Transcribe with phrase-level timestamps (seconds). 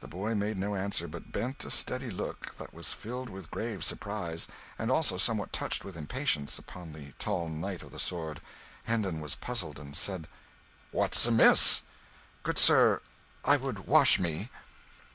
[0.00, 3.84] The boy made no answer, but bent a steady look, that was filled with grave
[3.84, 4.48] surprise,
[4.78, 8.40] and also somewhat touched with impatience, upon the tall knight of the sword.
[8.84, 10.26] Hendon was puzzled, and said
[10.90, 11.82] "What's amiss?"
[12.44, 13.02] "Good sir,
[13.44, 14.48] I would wash me."